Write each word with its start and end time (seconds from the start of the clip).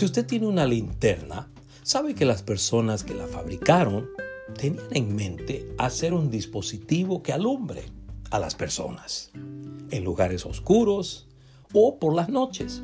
Si 0.00 0.06
usted 0.06 0.24
tiene 0.24 0.46
una 0.46 0.64
linterna, 0.64 1.50
sabe 1.82 2.14
que 2.14 2.24
las 2.24 2.42
personas 2.42 3.04
que 3.04 3.12
la 3.12 3.26
fabricaron 3.26 4.08
tenían 4.56 4.86
en 4.92 5.14
mente 5.14 5.74
hacer 5.76 6.14
un 6.14 6.30
dispositivo 6.30 7.22
que 7.22 7.34
alumbre 7.34 7.82
a 8.30 8.38
las 8.38 8.54
personas 8.54 9.30
en 9.34 10.02
lugares 10.02 10.46
oscuros 10.46 11.28
o 11.74 11.98
por 11.98 12.14
las 12.14 12.30
noches. 12.30 12.80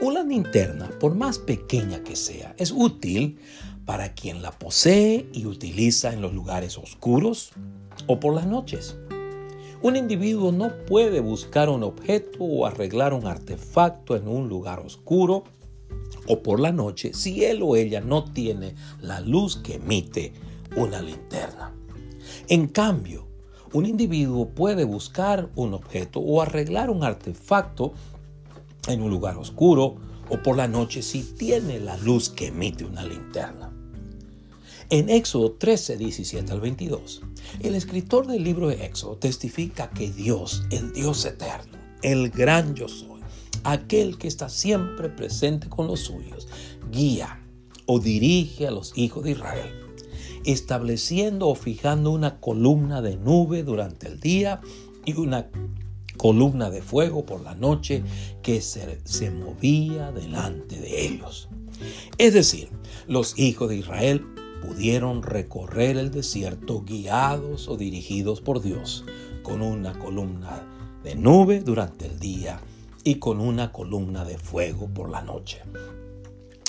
Una 0.00 0.22
linterna, 0.22 0.88
por 1.00 1.16
más 1.16 1.40
pequeña 1.40 2.04
que 2.04 2.14
sea, 2.14 2.54
es 2.56 2.70
útil 2.70 3.40
para 3.84 4.14
quien 4.14 4.42
la 4.42 4.52
posee 4.52 5.28
y 5.32 5.46
utiliza 5.46 6.12
en 6.12 6.20
los 6.20 6.32
lugares 6.32 6.78
oscuros 6.78 7.50
o 8.06 8.20
por 8.20 8.32
las 8.32 8.46
noches. 8.46 8.96
Un 9.82 9.96
individuo 9.96 10.52
no 10.52 10.70
puede 10.86 11.18
buscar 11.18 11.68
un 11.68 11.82
objeto 11.82 12.44
o 12.44 12.64
arreglar 12.64 13.12
un 13.12 13.26
artefacto 13.26 14.14
en 14.14 14.28
un 14.28 14.48
lugar 14.48 14.78
oscuro 14.78 15.42
o 16.26 16.42
por 16.42 16.60
la 16.60 16.72
noche 16.72 17.12
si 17.14 17.44
él 17.44 17.60
o 17.62 17.76
ella 17.76 18.00
no 18.00 18.24
tiene 18.24 18.74
la 19.00 19.20
luz 19.20 19.56
que 19.56 19.74
emite 19.74 20.32
una 20.76 21.02
linterna. 21.02 21.74
En 22.48 22.68
cambio, 22.68 23.26
un 23.72 23.86
individuo 23.86 24.48
puede 24.50 24.84
buscar 24.84 25.50
un 25.56 25.74
objeto 25.74 26.20
o 26.20 26.42
arreglar 26.42 26.90
un 26.90 27.04
artefacto 27.04 27.92
en 28.88 29.02
un 29.02 29.10
lugar 29.10 29.36
oscuro 29.36 29.96
o 30.28 30.42
por 30.42 30.56
la 30.56 30.68
noche 30.68 31.02
si 31.02 31.22
tiene 31.22 31.80
la 31.80 31.96
luz 31.96 32.28
que 32.28 32.48
emite 32.48 32.84
una 32.84 33.04
linterna. 33.04 33.70
En 34.90 35.08
Éxodo 35.08 35.52
13, 35.52 35.96
17 35.96 36.52
al 36.52 36.60
22, 36.60 37.22
el 37.60 37.74
escritor 37.74 38.26
del 38.26 38.44
libro 38.44 38.68
de 38.68 38.84
Éxodo 38.84 39.16
testifica 39.16 39.88
que 39.90 40.10
Dios, 40.10 40.64
el 40.70 40.92
Dios 40.92 41.24
eterno, 41.24 41.78
el 42.02 42.28
gran 42.28 42.74
yo 42.74 42.88
aquel 43.64 44.18
que 44.18 44.28
está 44.28 44.48
siempre 44.48 45.08
presente 45.08 45.68
con 45.68 45.86
los 45.86 46.00
suyos, 46.00 46.48
guía 46.90 47.40
o 47.86 47.98
dirige 47.98 48.66
a 48.66 48.70
los 48.70 48.96
hijos 48.96 49.24
de 49.24 49.32
Israel, 49.32 49.70
estableciendo 50.44 51.48
o 51.48 51.54
fijando 51.54 52.10
una 52.10 52.40
columna 52.40 53.02
de 53.02 53.16
nube 53.16 53.62
durante 53.62 54.08
el 54.08 54.20
día 54.20 54.60
y 55.04 55.14
una 55.14 55.48
columna 56.16 56.70
de 56.70 56.82
fuego 56.82 57.24
por 57.24 57.40
la 57.42 57.54
noche 57.54 58.02
que 58.42 58.60
se, 58.60 59.00
se, 59.04 59.30
movía 59.30 60.12
delante 60.12 60.78
de 60.78 61.06
ellos. 61.06 61.48
Es 62.18 62.34
decir, 62.34 62.68
los 63.08 63.38
hijos 63.38 63.68
de 63.68 63.76
Israel 63.78 64.24
pudieron 64.62 65.22
recorrer 65.22 65.96
el 65.96 66.10
desierto 66.10 66.82
guiados 66.82 67.66
o 67.68 67.76
dirigidos 67.76 68.40
por 68.40 68.62
Dios, 68.62 69.04
con 69.42 69.62
una 69.62 69.98
columna 69.98 70.62
de 71.02 71.16
nube 71.16 71.60
durante 71.60 72.06
el 72.06 72.20
día 72.20 72.60
y 73.04 73.16
con 73.16 73.40
una 73.40 73.72
columna 73.72 74.24
de 74.24 74.38
fuego 74.38 74.88
por 74.88 75.10
la 75.10 75.22
noche. 75.22 75.62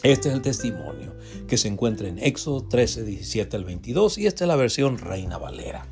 Este 0.04 0.30
es 0.30 0.36
el 0.36 0.42
testimonio 0.42 1.14
que 1.48 1.58
se 1.58 1.70
encuentra 1.70 2.08
en 2.08 2.20
Éxodo 2.20 2.68
13, 2.68 3.04
17 3.06 3.56
al 3.56 3.64
22 3.64 4.18
y 4.18 4.28
esta 4.28 4.44
es 4.44 4.48
la 4.48 4.56
versión 4.56 4.98
Reina 4.98 5.38
Valera. 5.38 5.88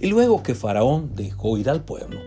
Y 0.00 0.06
luego 0.06 0.42
que 0.42 0.54
Faraón 0.54 1.14
dejó 1.14 1.58
ir 1.58 1.68
al 1.68 1.84
pueblo, 1.84 2.20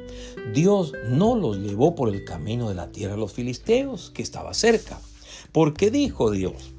Dios 0.53 0.93
no 1.09 1.35
los 1.35 1.57
llevó 1.57 1.95
por 1.95 2.13
el 2.13 2.23
camino 2.23 2.69
de 2.69 2.75
la 2.75 2.91
tierra 2.91 3.15
de 3.15 3.19
los 3.19 3.33
filisteos, 3.33 4.11
que 4.11 4.21
estaba 4.21 4.53
cerca, 4.53 4.99
porque 5.51 5.89
dijo 5.89 6.29
Dios, 6.29 6.75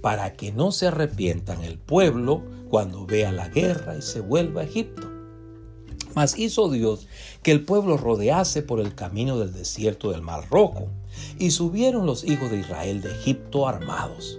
para 0.00 0.34
que 0.34 0.52
no 0.52 0.72
se 0.72 0.86
arrepientan 0.86 1.62
el 1.64 1.78
pueblo 1.78 2.44
cuando 2.68 3.06
vea 3.06 3.32
la 3.32 3.48
guerra 3.48 3.96
y 3.98 4.02
se 4.02 4.20
vuelva 4.20 4.60
a 4.60 4.64
Egipto. 4.64 5.09
Mas 6.14 6.38
hizo 6.38 6.70
Dios 6.70 7.06
que 7.42 7.52
el 7.52 7.64
pueblo 7.64 7.96
rodease 7.96 8.62
por 8.62 8.80
el 8.80 8.94
camino 8.94 9.38
del 9.38 9.52
desierto 9.52 10.10
del 10.10 10.22
Mar 10.22 10.46
Rojo, 10.50 10.88
y 11.38 11.50
subieron 11.50 12.06
los 12.06 12.24
hijos 12.24 12.50
de 12.50 12.60
Israel 12.60 13.00
de 13.00 13.10
Egipto 13.10 13.66
armados. 13.66 14.38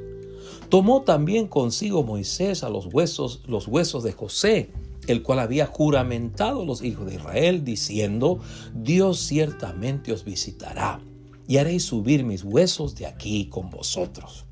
Tomó 0.69 1.01
también 1.01 1.47
consigo 1.47 2.03
Moisés 2.03 2.63
a 2.63 2.69
los 2.69 2.87
huesos, 2.93 3.43
los 3.45 3.67
huesos 3.67 4.03
de 4.03 4.13
José, 4.13 4.71
el 5.07 5.23
cual 5.23 5.39
había 5.39 5.65
juramentado 5.65 6.61
a 6.61 6.65
los 6.65 6.81
hijos 6.81 7.07
de 7.07 7.15
Israel, 7.15 7.65
diciendo, 7.65 8.39
Dios 8.73 9.19
ciertamente 9.19 10.13
os 10.13 10.23
visitará, 10.23 11.01
y 11.47 11.57
haréis 11.57 11.83
subir 11.83 12.23
mis 12.23 12.43
huesos 12.43 12.95
de 12.95 13.07
aquí 13.07 13.47
con 13.47 13.69
vosotros. 13.69 14.45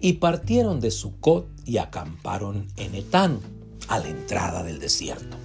Y 0.00 0.14
partieron 0.14 0.80
de 0.80 0.90
Sucot 0.90 1.46
y 1.64 1.78
acamparon 1.78 2.66
en 2.76 2.94
Etán, 2.94 3.40
a 3.88 3.98
la 3.98 4.08
entrada 4.08 4.62
del 4.62 4.78
desierto. 4.78 5.36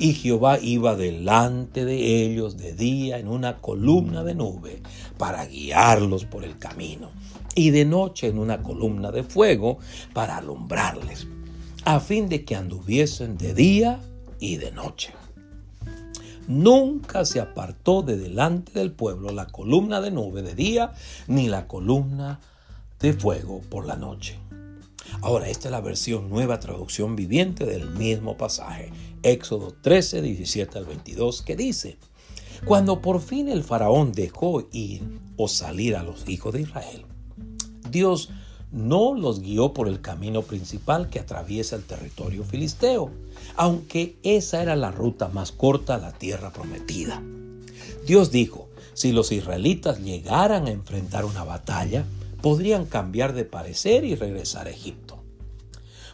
Y 0.00 0.14
Jehová 0.14 0.58
iba 0.58 0.96
delante 0.96 1.84
de 1.84 2.24
ellos 2.24 2.56
de 2.56 2.72
día 2.72 3.18
en 3.18 3.28
una 3.28 3.58
columna 3.58 4.24
de 4.24 4.34
nube 4.34 4.80
para 5.18 5.44
guiarlos 5.44 6.24
por 6.24 6.42
el 6.42 6.56
camino, 6.56 7.10
y 7.54 7.68
de 7.68 7.84
noche 7.84 8.28
en 8.28 8.38
una 8.38 8.62
columna 8.62 9.12
de 9.12 9.24
fuego 9.24 9.78
para 10.14 10.38
alumbrarles, 10.38 11.26
a 11.84 12.00
fin 12.00 12.30
de 12.30 12.46
que 12.46 12.56
anduviesen 12.56 13.36
de 13.36 13.52
día 13.52 14.00
y 14.38 14.56
de 14.56 14.72
noche. 14.72 15.12
Nunca 16.48 17.26
se 17.26 17.38
apartó 17.38 18.00
de 18.00 18.16
delante 18.16 18.72
del 18.72 18.92
pueblo 18.92 19.32
la 19.32 19.48
columna 19.48 20.00
de 20.00 20.10
nube 20.10 20.40
de 20.40 20.54
día, 20.54 20.94
ni 21.28 21.46
la 21.48 21.68
columna 21.68 22.40
de 23.00 23.12
fuego 23.12 23.60
por 23.68 23.84
la 23.84 23.96
noche. 23.96 24.38
Ahora, 25.22 25.48
esta 25.48 25.68
es 25.68 25.72
la 25.72 25.80
versión 25.80 26.30
nueva 26.30 26.60
traducción 26.60 27.16
viviente 27.16 27.66
del 27.66 27.90
mismo 27.90 28.36
pasaje, 28.36 28.90
Éxodo 29.22 29.74
13, 29.82 30.22
17 30.22 30.78
al 30.78 30.86
22, 30.86 31.42
que 31.42 31.56
dice, 31.56 31.98
Cuando 32.64 33.00
por 33.00 33.20
fin 33.20 33.48
el 33.48 33.62
faraón 33.62 34.12
dejó 34.12 34.68
ir 34.72 35.02
o 35.36 35.48
salir 35.48 35.96
a 35.96 36.02
los 36.02 36.28
hijos 36.28 36.54
de 36.54 36.62
Israel, 36.62 37.04
Dios 37.90 38.30
no 38.72 39.14
los 39.14 39.40
guió 39.40 39.74
por 39.74 39.88
el 39.88 40.00
camino 40.00 40.42
principal 40.42 41.10
que 41.10 41.18
atraviesa 41.18 41.76
el 41.76 41.82
territorio 41.82 42.44
filisteo, 42.44 43.10
aunque 43.56 44.16
esa 44.22 44.62
era 44.62 44.76
la 44.76 44.92
ruta 44.92 45.28
más 45.28 45.52
corta 45.52 45.96
a 45.96 45.98
la 45.98 46.12
tierra 46.12 46.52
prometida. 46.52 47.22
Dios 48.06 48.30
dijo, 48.30 48.68
si 48.94 49.12
los 49.12 49.32
israelitas 49.32 50.00
llegaran 50.00 50.66
a 50.66 50.70
enfrentar 50.70 51.24
una 51.24 51.44
batalla, 51.44 52.04
podrían 52.40 52.86
cambiar 52.86 53.34
de 53.34 53.44
parecer 53.44 54.04
y 54.04 54.14
regresar 54.14 54.66
a 54.66 54.70
Egipto. 54.70 55.20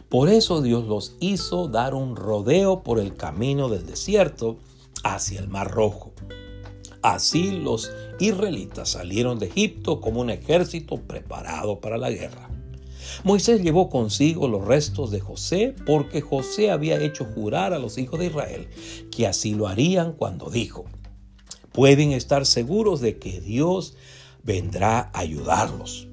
Por 0.09 0.29
eso 0.29 0.61
Dios 0.61 0.85
los 0.87 1.15
hizo 1.19 1.67
dar 1.67 1.93
un 1.93 2.15
rodeo 2.15 2.81
por 2.81 2.99
el 2.99 3.15
camino 3.15 3.67
del 3.67 3.85
desierto 3.85 4.57
hacia 5.03 5.39
el 5.39 5.49
Mar 5.49 5.69
Rojo. 5.69 6.13
Así 7.01 7.51
los 7.51 7.91
israelitas 8.19 8.89
salieron 8.89 9.37
de 9.37 9.47
Egipto 9.47 9.99
como 9.99 10.21
un 10.21 10.29
ejército 10.29 10.97
preparado 10.97 11.81
para 11.81 11.97
la 11.97 12.09
guerra. 12.09 12.49
Moisés 13.23 13.61
llevó 13.61 13.89
consigo 13.89 14.47
los 14.47 14.65
restos 14.65 15.11
de 15.11 15.19
José 15.19 15.75
porque 15.85 16.21
José 16.21 16.71
había 16.71 17.01
hecho 17.01 17.25
jurar 17.25 17.73
a 17.73 17.79
los 17.79 17.97
hijos 17.97 18.19
de 18.19 18.27
Israel 18.27 18.69
que 19.11 19.27
así 19.27 19.55
lo 19.55 19.67
harían 19.67 20.13
cuando 20.13 20.49
dijo, 20.49 20.85
pueden 21.73 22.11
estar 22.11 22.45
seguros 22.45 23.01
de 23.01 23.17
que 23.17 23.41
Dios 23.41 23.95
vendrá 24.43 25.11
a 25.13 25.19
ayudarlos 25.19 26.07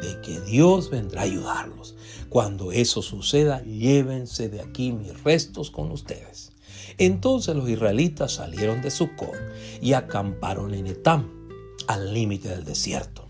de 0.00 0.20
que 0.20 0.40
Dios 0.40 0.90
vendrá 0.90 1.22
a 1.22 1.24
ayudarlos. 1.24 1.94
Cuando 2.28 2.72
eso 2.72 3.02
suceda, 3.02 3.62
llévense 3.62 4.48
de 4.48 4.60
aquí 4.60 4.92
mis 4.92 5.22
restos 5.22 5.70
con 5.70 5.90
ustedes. 5.90 6.52
Entonces 6.98 7.54
los 7.54 7.68
israelitas 7.68 8.32
salieron 8.32 8.82
de 8.82 8.90
Sucot 8.90 9.36
y 9.80 9.92
acamparon 9.92 10.74
en 10.74 10.86
Etam, 10.86 11.30
al 11.86 12.12
límite 12.12 12.48
del 12.48 12.64
desierto. 12.64 13.26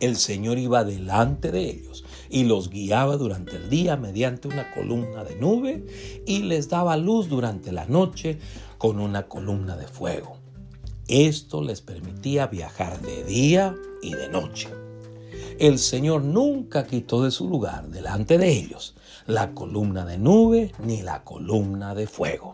El 0.00 0.16
Señor 0.16 0.58
iba 0.58 0.84
delante 0.84 1.50
de 1.50 1.70
ellos 1.70 2.04
y 2.28 2.44
los 2.44 2.68
guiaba 2.68 3.16
durante 3.16 3.56
el 3.56 3.70
día 3.70 3.96
mediante 3.96 4.48
una 4.48 4.72
columna 4.72 5.24
de 5.24 5.36
nube 5.36 5.86
y 6.26 6.42
les 6.42 6.68
daba 6.68 6.96
luz 6.96 7.28
durante 7.28 7.72
la 7.72 7.86
noche 7.86 8.38
con 8.76 9.00
una 9.00 9.28
columna 9.28 9.76
de 9.76 9.86
fuego. 9.86 10.36
Esto 11.06 11.62
les 11.62 11.80
permitía 11.80 12.48
viajar 12.48 13.00
de 13.00 13.24
día 13.24 13.74
y 14.02 14.14
de 14.14 14.28
noche 14.28 14.68
el 15.58 15.78
Señor 15.78 16.22
nunca 16.22 16.86
quitó 16.86 17.22
de 17.22 17.30
su 17.30 17.48
lugar 17.48 17.88
delante 17.88 18.38
de 18.38 18.50
ellos 18.50 18.94
la 19.26 19.54
columna 19.54 20.04
de 20.04 20.18
nube 20.18 20.72
ni 20.84 21.02
la 21.02 21.24
columna 21.24 21.94
de 21.94 22.06
fuego. 22.06 22.52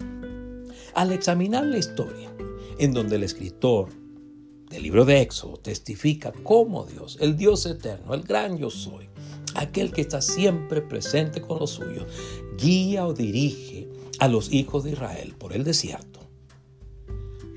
Al 0.95 1.13
examinar 1.13 1.65
la 1.65 1.79
historia, 1.79 2.31
en 2.79 2.93
donde 2.93 3.17
el 3.17 3.25
escritor 3.25 3.89
del 4.69 4.83
libro 4.83 5.05
de 5.05 5.21
Éxodo 5.21 5.57
testifica 5.57 6.33
cómo 6.43 6.85
Dios, 6.85 7.19
el 7.21 7.37
Dios 7.37 7.67
eterno, 7.67 8.15
el 8.15 8.23
gran 8.23 8.59
yo 8.59 8.71
soy, 8.71 9.09
aquel 9.55 9.93
que 9.93 10.01
está 10.03 10.21
siempre 10.21 10.81
presente 10.81 11.41
con 11.41 11.59
los 11.59 11.71
suyos, 11.71 12.07
guía 12.57 13.07
o 13.07 13.15
dirige 13.15 13.89
a 14.19 14.29
los 14.29 14.53
hijos 14.53 14.85
de 14.85 14.93
Israel 14.93 15.35
por 15.39 15.53
el 15.53 15.65
desierto, 15.65 16.21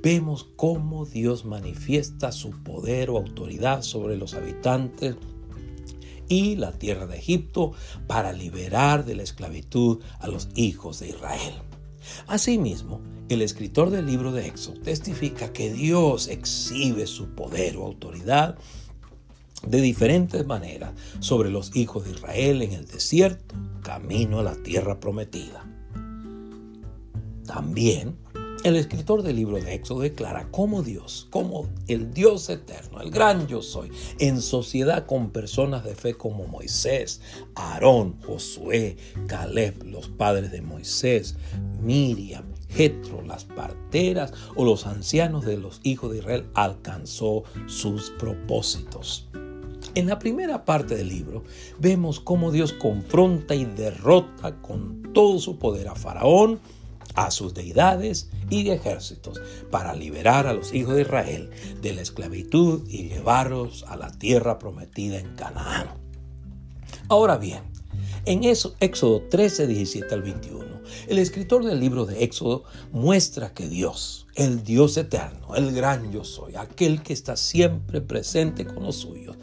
vemos 0.02 0.50
cómo 0.56 1.06
Dios 1.06 1.46
manifiesta 1.46 2.32
su 2.32 2.50
poder 2.64 3.10
o 3.10 3.18
autoridad 3.18 3.84
sobre 3.84 4.18
los 4.18 4.34
habitantes 4.34 5.16
y 6.30 6.56
la 6.56 6.72
tierra 6.72 7.06
de 7.06 7.18
Egipto 7.18 7.74
para 8.08 8.34
liberar 8.34 9.06
de 9.06 9.16
la 9.16 9.24
esclavitud 9.24 10.00
a 10.20 10.28
los 10.28 10.50
hijos 10.56 11.00
de 11.00 11.10
Israel. 11.10 11.54
Asimismo, 12.28 13.02
el 13.30 13.42
escritor 13.42 13.90
del 13.90 14.06
libro 14.06 14.32
de 14.32 14.48
Éxodo 14.48 14.82
testifica 14.82 15.54
que 15.54 15.72
Dios 15.72 16.28
exhibe 16.28 17.08
su 17.08 17.30
poder 17.30 17.78
o 17.78 17.86
autoridad 17.86 18.58
de 19.66 19.82
diferentes 19.82 20.46
maneras 20.46 20.94
sobre 21.20 21.50
los 21.50 21.76
hijos 21.76 22.06
de 22.06 22.12
Israel 22.12 22.62
en 22.62 22.74
el 22.74 22.86
desierto, 22.86 23.56
camino 23.82 24.40
a 24.40 24.44
la 24.44 24.56
tierra 24.56 25.00
prometida. 25.00 25.66
También 27.46 28.18
el 28.64 28.78
escritor 28.78 29.24
del 29.24 29.36
libro 29.36 29.58
de 29.58 29.74
Éxodo 29.74 30.02
declara 30.02 30.48
cómo 30.50 30.84
Dios, 30.84 31.28
como 31.30 31.68
el 31.88 32.14
Dios 32.14 32.50
eterno, 32.50 33.02
el 33.02 33.12
gran 33.12 33.48
yo 33.48 33.62
soy, 33.62 33.92
en 34.20 34.42
sociedad 34.42 35.06
con 35.06 35.32
personas 35.32 35.84
de 35.84 35.96
fe 35.96 36.14
como 36.14 36.48
Moisés, 36.48 37.22
Aarón, 37.56 38.16
Josué, 38.26 38.96
Caleb, 39.28 39.84
los 39.84 40.08
padres 40.08 40.52
de 40.52 40.62
Moisés, 40.62 41.36
Miriam, 41.82 42.46
Jetro, 42.70 43.22
las 43.22 43.44
parteras 43.44 44.34
o 44.56 44.64
los 44.64 44.88
ancianos 44.88 45.46
de 45.46 45.58
los 45.58 45.82
hijos 45.84 46.12
de 46.12 46.20
Israel, 46.20 46.46
alcanzó 46.54 47.44
sus 47.68 48.12
propósitos. 48.12 49.28
En 49.96 50.08
la 50.08 50.20
primera 50.20 50.64
parte 50.64 50.96
del 50.96 51.10
libro 51.10 51.44
vemos 51.80 52.22
cómo 52.22 52.52
Dios 52.52 52.72
confronta 52.72 53.56
y 53.56 53.66
derrota 53.66 54.56
con 54.62 55.12
todo 55.14 55.38
su 55.38 55.60
poder 55.60 55.90
a 55.90 55.96
Faraón, 55.96 56.60
a 57.16 57.32
sus 57.32 57.54
deidades 57.54 58.30
y 58.50 58.70
ejércitos 58.70 59.42
para 59.72 59.96
liberar 59.96 60.48
a 60.48 60.54
los 60.54 60.74
hijos 60.74 60.96
de 60.96 61.02
Israel 61.02 61.50
de 61.82 61.94
la 61.94 62.02
esclavitud 62.02 62.88
y 62.90 63.10
llevarlos 63.10 63.86
a 63.88 63.98
la 63.98 64.12
tierra 64.12 64.60
prometida 64.60 65.20
en 65.20 65.36
Canaán. 65.36 65.88
Ahora 67.10 67.38
bien, 67.38 67.64
en 68.26 68.44
eso, 68.44 68.76
Éxodo 68.80 69.22
13, 69.30 69.68
17 69.68 70.14
al 70.14 70.24
21, 70.24 70.66
el 71.08 71.20
escritor 71.20 71.66
del 71.66 71.80
libro 71.80 72.06
de 72.06 72.24
Éxodo 72.24 72.64
muestra 72.92 73.54
que 73.54 73.68
Dios, 73.68 74.28
el 74.36 74.64
Dios 74.64 74.96
eterno, 74.98 75.56
el 75.56 75.74
gran 75.74 76.12
yo 76.12 76.24
soy, 76.24 76.56
aquel 76.56 77.04
que 77.04 77.14
está 77.14 77.36
siempre 77.36 78.02
presente 78.02 78.66
con 78.66 78.84
los 78.84 78.96
suyos, 78.98 79.38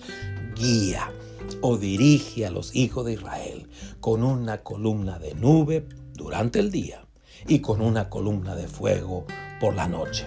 guía 0.56 1.12
o 1.60 1.76
dirige 1.76 2.46
a 2.46 2.50
los 2.50 2.74
hijos 2.74 3.04
de 3.06 3.14
Israel 3.14 3.68
con 4.00 4.22
una 4.22 4.62
columna 4.62 5.18
de 5.18 5.34
nube 5.34 5.86
durante 6.14 6.60
el 6.60 6.70
día 6.70 7.04
y 7.48 7.60
con 7.60 7.80
una 7.80 8.08
columna 8.08 8.54
de 8.54 8.68
fuego 8.68 9.24
por 9.60 9.74
la 9.74 9.88
noche. 9.88 10.26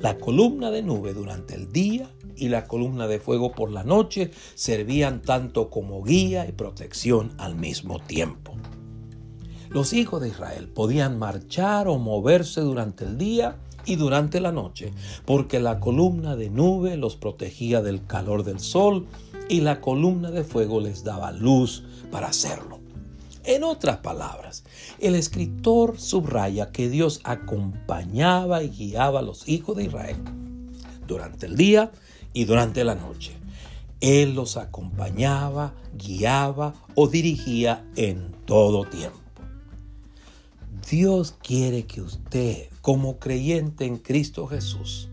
La 0.00 0.18
columna 0.18 0.70
de 0.70 0.82
nube 0.82 1.14
durante 1.14 1.54
el 1.54 1.72
día 1.72 2.10
y 2.36 2.48
la 2.48 2.66
columna 2.66 3.06
de 3.06 3.20
fuego 3.20 3.52
por 3.52 3.70
la 3.70 3.84
noche 3.84 4.30
servían 4.54 5.22
tanto 5.22 5.70
como 5.70 6.02
guía 6.02 6.46
y 6.48 6.52
protección 6.52 7.32
al 7.38 7.54
mismo 7.54 8.00
tiempo. 8.00 8.54
Los 9.70 9.92
hijos 9.92 10.20
de 10.20 10.28
Israel 10.28 10.68
podían 10.68 11.18
marchar 11.18 11.88
o 11.88 11.98
moverse 11.98 12.60
durante 12.60 13.04
el 13.04 13.16
día 13.16 13.56
y 13.86 13.96
durante 13.96 14.40
la 14.40 14.52
noche, 14.52 14.92
porque 15.24 15.60
la 15.60 15.80
columna 15.80 16.36
de 16.36 16.50
nube 16.50 16.96
los 16.96 17.16
protegía 17.16 17.80
del 17.80 18.04
calor 18.06 18.44
del 18.44 18.60
sol 18.60 19.06
y 19.48 19.60
la 19.60 19.80
columna 19.80 20.30
de 20.30 20.44
fuego 20.44 20.80
les 20.80 21.04
daba 21.04 21.32
luz 21.32 21.84
para 22.10 22.28
hacerlo. 22.28 22.81
En 23.44 23.64
otras 23.64 23.98
palabras, 23.98 24.62
el 25.00 25.16
escritor 25.16 25.98
subraya 25.98 26.70
que 26.70 26.88
Dios 26.88 27.20
acompañaba 27.24 28.62
y 28.62 28.68
guiaba 28.68 29.18
a 29.18 29.22
los 29.22 29.48
hijos 29.48 29.76
de 29.76 29.84
Israel 29.84 30.16
durante 31.08 31.46
el 31.46 31.56
día 31.56 31.90
y 32.32 32.44
durante 32.44 32.84
la 32.84 32.94
noche. 32.94 33.32
Él 34.00 34.34
los 34.34 34.56
acompañaba, 34.56 35.74
guiaba 35.96 36.74
o 36.94 37.08
dirigía 37.08 37.84
en 37.96 38.32
todo 38.44 38.84
tiempo. 38.84 39.18
Dios 40.88 41.34
quiere 41.42 41.84
que 41.86 42.00
usted, 42.00 42.68
como 42.80 43.18
creyente 43.18 43.86
en 43.86 43.98
Cristo 43.98 44.46
Jesús, 44.46 45.08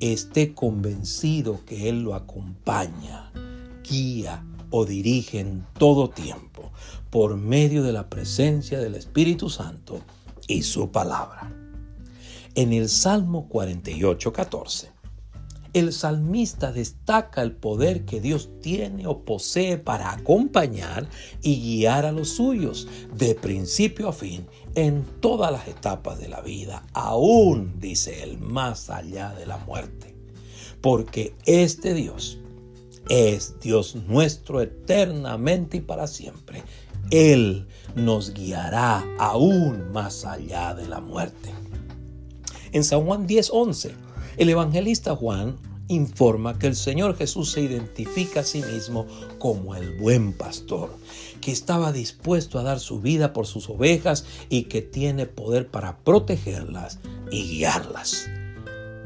esté 0.00 0.54
convencido 0.54 1.60
que 1.64 1.88
Él 1.88 2.02
lo 2.02 2.14
acompaña, 2.14 3.32
guía 3.82 4.44
o 4.70 4.84
dirige 4.84 5.40
en 5.40 5.66
todo 5.78 6.10
tiempo 6.10 6.72
por 7.10 7.36
medio 7.36 7.82
de 7.82 7.92
la 7.92 8.08
presencia 8.10 8.78
del 8.80 8.94
Espíritu 8.94 9.48
Santo 9.48 10.00
y 10.48 10.62
su 10.62 10.90
palabra. 10.90 11.52
En 12.54 12.72
el 12.72 12.88
Salmo 12.88 13.48
48, 13.48 14.32
14, 14.32 14.94
el 15.74 15.92
salmista 15.92 16.70
destaca 16.70 17.42
el 17.42 17.50
poder 17.50 18.04
que 18.04 18.20
Dios 18.20 18.48
tiene 18.62 19.08
o 19.08 19.24
posee 19.24 19.76
para 19.76 20.12
acompañar 20.12 21.08
y 21.42 21.60
guiar 21.60 22.06
a 22.06 22.12
los 22.12 22.28
suyos 22.28 22.86
de 23.12 23.34
principio 23.34 24.08
a 24.08 24.12
fin 24.12 24.46
en 24.76 25.04
todas 25.20 25.50
las 25.50 25.66
etapas 25.66 26.20
de 26.20 26.28
la 26.28 26.40
vida, 26.40 26.84
aún, 26.92 27.80
dice 27.80 28.22
él, 28.22 28.38
más 28.38 28.88
allá 28.88 29.34
de 29.34 29.46
la 29.46 29.58
muerte. 29.58 30.14
Porque 30.80 31.34
este 31.44 31.92
Dios 31.92 32.38
es 33.08 33.60
Dios 33.60 33.94
nuestro 33.94 34.60
eternamente 34.60 35.78
y 35.78 35.80
para 35.80 36.06
siempre 36.06 36.62
él 37.10 37.66
nos 37.94 38.32
guiará 38.32 39.04
aún 39.18 39.92
más 39.92 40.24
allá 40.24 40.74
de 40.74 40.88
la 40.88 41.00
muerte. 41.00 41.50
En 42.72 42.84
San 42.84 43.04
Juan 43.04 43.26
10:11, 43.26 43.92
el 44.36 44.48
evangelista 44.48 45.14
Juan 45.14 45.56
informa 45.88 46.58
que 46.58 46.66
el 46.66 46.76
Señor 46.76 47.16
Jesús 47.16 47.52
se 47.52 47.60
identifica 47.60 48.40
a 48.40 48.44
sí 48.44 48.62
mismo 48.62 49.06
como 49.38 49.74
el 49.74 49.98
buen 49.98 50.32
pastor, 50.32 50.90
que 51.40 51.52
estaba 51.52 51.92
dispuesto 51.92 52.58
a 52.58 52.62
dar 52.62 52.80
su 52.80 53.00
vida 53.00 53.32
por 53.32 53.46
sus 53.46 53.68
ovejas 53.68 54.24
y 54.48 54.62
que 54.62 54.80
tiene 54.82 55.26
poder 55.26 55.68
para 55.68 55.98
protegerlas 55.98 57.00
y 57.30 57.44
guiarlas, 57.44 58.28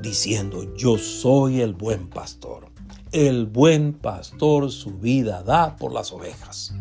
diciendo, 0.00 0.72
yo 0.76 0.98
soy 0.98 1.60
el 1.60 1.74
buen 1.74 2.08
pastor. 2.08 2.68
El 3.12 3.46
buen 3.46 3.94
pastor 3.94 4.70
su 4.70 4.98
vida 4.98 5.42
da 5.42 5.76
por 5.76 5.94
las 5.94 6.12
ovejas. 6.12 6.74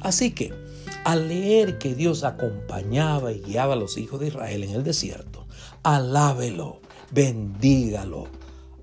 Así 0.00 0.30
que, 0.30 0.54
al 1.04 1.28
leer 1.28 1.76
que 1.76 1.94
Dios 1.94 2.24
acompañaba 2.24 3.32
y 3.32 3.40
guiaba 3.40 3.74
a 3.74 3.76
los 3.76 3.98
hijos 3.98 4.18
de 4.20 4.28
Israel 4.28 4.64
en 4.64 4.70
el 4.70 4.82
desierto, 4.82 5.46
alábelo, 5.82 6.80
bendígalo, 7.10 8.28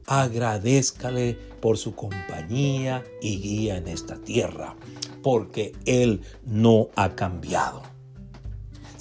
agradézcale 0.06 1.34
por 1.60 1.80
su 1.80 1.96
compañía 1.96 3.04
y 3.20 3.40
guía 3.40 3.78
en 3.78 3.88
esta 3.88 4.18
tierra, 4.18 4.76
porque 5.24 5.72
Él 5.86 6.22
no 6.46 6.90
ha 6.96 7.16
cambiado. 7.16 7.82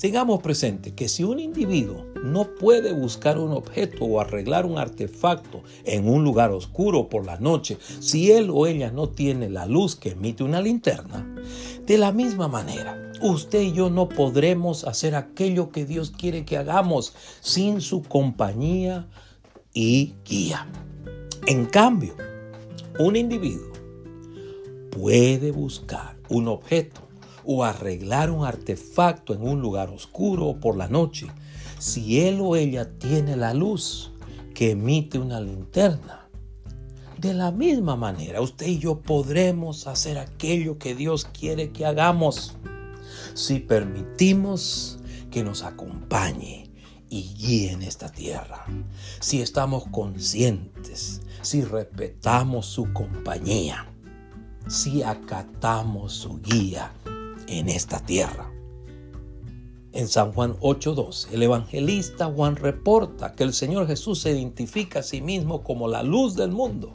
Tengamos 0.01 0.43
presente 0.43 0.95
que 0.95 1.09
si 1.09 1.25
un 1.25 1.39
individuo 1.39 2.05
no 2.25 2.55
puede 2.55 2.93
buscar 2.93 3.39
un 3.39 3.53
objeto 3.53 4.05
o 4.07 4.21
arreglar 4.21 4.65
un 4.65 4.79
artefacto 4.79 5.63
en 5.85 6.09
un 6.09 6.25
lugar 6.25 6.51
oscuro 6.51 7.09
por 7.09 7.27
la 7.27 7.39
noche, 7.39 7.77
si 8.01 8.33
él 8.33 8.49
o 8.51 8.67
ella 8.67 8.91
no 8.91 9.11
tiene 9.11 9.51
la 9.51 9.67
luz 9.67 9.95
que 9.95 10.11
emite 10.11 10.43
una 10.43 10.63
linterna, 10.63 11.27
de 11.87 11.99
la 11.99 12.13
misma 12.13 12.49
manera, 12.49 13.13
usted 13.21 13.61
y 13.61 13.73
yo 13.73 13.91
no 13.91 14.09
podremos 14.09 14.85
hacer 14.85 15.15
aquello 15.15 15.69
que 15.71 15.85
Dios 15.85 16.11
quiere 16.11 16.47
que 16.47 16.57
hagamos 16.57 17.13
sin 17.41 17.83
su 17.83 18.03
compañía 18.03 19.07
y 19.75 20.15
guía. 20.25 20.67
En 21.47 21.67
cambio, 21.67 22.15
un 22.99 23.17
individuo 23.17 23.71
puede 24.91 25.51
buscar 25.51 26.17
un 26.31 26.49
objeto 26.49 27.03
o 27.45 27.65
arreglar 27.65 28.31
un 28.31 28.47
artefacto 28.47 29.35
en 29.35 29.43
un 29.43 29.61
lugar 29.61 29.91
oscuro 29.91 30.59
por 30.59 30.77
la 30.77 30.89
noche, 30.89 31.27
si 31.79 32.21
él 32.21 32.39
o 32.41 32.57
ella 32.57 32.99
tiene 32.99 33.37
la 33.37 33.55
luz 33.55 34.13
que 34.55 34.73
emite 34.73 35.19
una 35.19 35.41
linterna. 35.41 36.29
De 37.19 37.35
la 37.35 37.51
misma 37.51 37.97
manera, 37.97 38.41
usted 38.41 38.67
y 38.67 38.79
yo 38.79 39.01
podremos 39.01 39.87
hacer 39.87 40.19
aquello 40.19 40.79
que 40.79 40.95
Dios 40.95 41.25
quiere 41.25 41.71
que 41.71 41.87
hagamos 41.87 42.57
si 43.35 43.61
permitimos 43.61 44.99
que 45.31 45.43
nos 45.43 45.63
acompañe 45.63 46.71
y 47.09 47.35
guíe 47.35 47.73
en 47.73 47.83
esta 47.83 48.11
tierra. 48.11 48.67
Si 49.21 49.41
estamos 49.41 49.85
conscientes, 49.91 51.23
si 51.43 51.63
respetamos 51.63 52.67
su 52.67 52.93
compañía, 52.93 53.87
si 54.69 55.03
acatamos 55.03 56.13
su 56.13 56.41
guía 56.41 56.93
en 57.47 57.69
esta 57.69 58.01
tierra. 58.01 58.51
En 59.95 60.09
San 60.09 60.33
Juan 60.33 60.57
8:12, 60.61 61.29
el 61.35 61.45
evangelista 61.45 62.27
Juan 62.27 62.57
reporta 62.57 63.37
que 63.37 63.45
el 63.45 63.53
Señor 63.53 63.87
Jesús 63.87 64.19
se 64.19 64.33
identifica 64.33 64.99
a 64.99 65.03
sí 65.05 65.21
mismo 65.21 65.63
como 65.63 65.87
la 65.87 66.03
luz 66.03 66.35
del 66.35 66.51
mundo, 66.51 66.93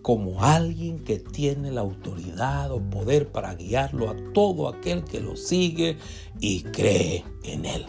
como 0.00 0.40
alguien 0.40 1.00
que 1.00 1.18
tiene 1.18 1.72
la 1.72 1.80
autoridad 1.80 2.70
o 2.70 2.78
poder 2.78 3.32
para 3.32 3.56
guiarlo 3.56 4.08
a 4.08 4.16
todo 4.32 4.68
aquel 4.68 5.02
que 5.02 5.18
lo 5.18 5.34
sigue 5.34 5.98
y 6.38 6.62
cree 6.62 7.24
en 7.42 7.64
él. 7.64 7.84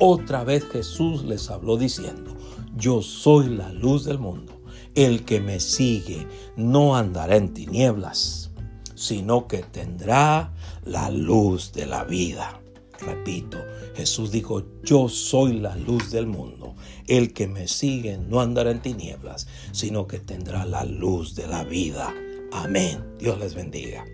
Otra 0.00 0.42
vez 0.42 0.64
Jesús 0.64 1.22
les 1.22 1.48
habló 1.48 1.76
diciendo, 1.76 2.36
yo 2.76 3.02
soy 3.02 3.50
la 3.50 3.70
luz 3.70 4.04
del 4.04 4.18
mundo. 4.18 4.52
El 4.96 5.24
que 5.24 5.40
me 5.40 5.60
sigue 5.60 6.26
no 6.56 6.96
andará 6.96 7.36
en 7.36 7.54
tinieblas, 7.54 8.50
sino 8.96 9.46
que 9.46 9.58
tendrá 9.58 10.52
la 10.84 11.08
luz 11.10 11.72
de 11.72 11.86
la 11.86 12.02
vida. 12.02 12.60
Repito, 13.00 13.58
Jesús 13.94 14.30
dijo, 14.30 14.62
yo 14.82 15.08
soy 15.08 15.60
la 15.60 15.76
luz 15.76 16.10
del 16.10 16.26
mundo. 16.26 16.74
El 17.06 17.32
que 17.32 17.46
me 17.46 17.68
sigue 17.68 18.18
no 18.18 18.40
andará 18.40 18.70
en 18.70 18.82
tinieblas, 18.82 19.46
sino 19.72 20.06
que 20.06 20.18
tendrá 20.18 20.64
la 20.64 20.84
luz 20.84 21.34
de 21.34 21.46
la 21.46 21.64
vida. 21.64 22.14
Amén. 22.52 23.04
Dios 23.18 23.38
les 23.38 23.54
bendiga. 23.54 24.04